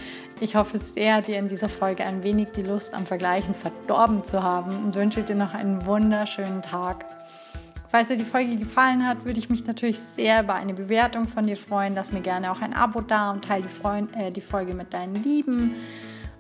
Ich 0.41 0.57
hoffe 0.57 0.79
sehr, 0.79 1.23
dir 1.23 1.39
in 1.39 1.49
dieser 1.49 1.69
Folge 1.69 2.05
ein 2.05 2.23
wenig 2.23 2.49
die 2.51 2.63
Lust 2.63 2.95
am 2.95 3.07
Vergleichen 3.07 3.55
verdorben 3.55 4.25
zu 4.25 4.43
haben 4.43 4.85
und 4.85 4.95
wünsche 4.95 5.23
dir 5.23 5.37
noch 5.37 5.55
einen 5.55 5.87
wunderschönen 5.87 6.63
Tag. 6.63 7.05
Falls 7.89 8.09
dir 8.09 8.17
die 8.17 8.25
Folge 8.25 8.57
gefallen 8.57 9.07
hat, 9.07 9.25
würde 9.25 9.39
ich 9.39 9.51
mich 9.51 9.67
natürlich 9.67 9.99
sehr 9.99 10.43
über 10.43 10.55
eine 10.55 10.75
Bewertung 10.75 11.27
von 11.27 11.47
dir 11.47 11.57
freuen. 11.57 11.95
Lass 11.95 12.13
mir 12.13 12.21
gerne 12.21 12.53
auch 12.53 12.61
ein 12.61 12.73
Abo 12.73 13.01
da 13.01 13.33
und 13.33 13.45
teile 13.45 13.65
die, 13.65 13.69
Freund 13.69 14.15
äh, 14.17 14.31
die 14.31 14.41
Folge 14.41 14.75
mit 14.75 14.93
deinen 14.93 15.17
Lieben, 15.17 15.75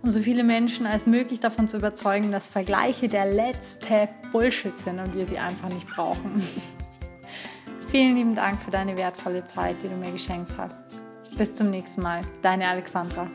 um 0.02 0.10
so 0.10 0.20
viele 0.20 0.44
Menschen 0.44 0.86
als 0.86 1.06
möglich 1.06 1.40
davon 1.40 1.66
zu 1.66 1.76
überzeugen, 1.76 2.30
dass 2.30 2.48
Vergleiche 2.48 3.08
der 3.08 3.26
letzte 3.26 4.08
Bullshit 4.32 4.78
sind 4.78 5.00
und 5.00 5.14
wir 5.14 5.26
sie 5.26 5.38
einfach 5.38 5.68
nicht 5.68 5.88
brauchen. 5.88 6.42
Vielen 7.90 8.14
lieben 8.14 8.34
Dank 8.36 8.62
für 8.62 8.70
deine 8.70 8.96
wertvolle 8.96 9.44
Zeit, 9.46 9.82
die 9.82 9.88
du 9.88 9.96
mir 9.96 10.12
geschenkt 10.12 10.56
hast. 10.56 10.84
Bis 11.36 11.56
zum 11.56 11.70
nächsten 11.70 12.02
Mal, 12.02 12.20
deine 12.40 12.68
Alexandra. 12.68 13.28